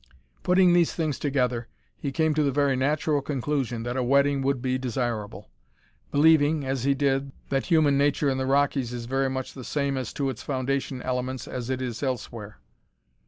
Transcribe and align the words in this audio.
Putting 0.41 0.73
these 0.73 0.95
things 0.95 1.19
together, 1.19 1.67
he 1.95 2.11
came 2.11 2.33
to 2.33 2.41
the 2.41 2.51
very 2.51 2.75
natural 2.75 3.21
conclusion 3.21 3.83
that 3.83 3.95
a 3.95 4.01
wedding 4.01 4.41
would 4.41 4.59
be 4.59 4.79
desirable; 4.79 5.51
believing, 6.09 6.65
as 6.65 6.85
he 6.85 6.95
did, 6.95 7.31
that 7.49 7.67
human 7.67 7.99
nature 7.99 8.27
in 8.27 8.39
the 8.39 8.47
Rockies 8.47 8.93
is 8.93 9.05
very 9.05 9.29
much 9.29 9.53
the 9.53 9.63
same 9.63 9.97
as 9.97 10.11
to 10.13 10.31
its 10.31 10.41
foundation 10.41 11.03
elements 11.03 11.47
as 11.47 11.69
it 11.69 11.83
is 11.83 12.01
elsewhere. 12.01 12.57